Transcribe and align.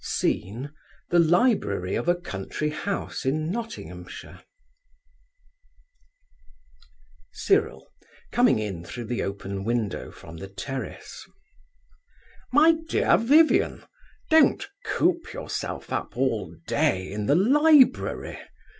Scene: 0.03 0.73
the 1.11 1.19
Library 1.19 1.93
of 1.93 2.07
a 2.07 2.15
country 2.15 2.71
house 2.71 3.23
in 3.23 3.51
Nottinghamshire. 3.51 4.41
CYRIL 7.31 7.87
(coming 8.31 8.57
in 8.57 8.83
through 8.83 9.03
the 9.05 9.21
open 9.21 9.63
window 9.63 10.09
from 10.09 10.37
the 10.37 10.47
terrace). 10.47 11.23
My 12.51 12.77
dear 12.89 13.15
Vivian, 13.15 13.83
don't 14.31 14.67
coop 14.87 15.33
yourself 15.33 15.93
up 15.93 16.17
all 16.17 16.51
day 16.65 17.11
in 17.11 17.27
the 17.27 17.35
library. 17.35 18.39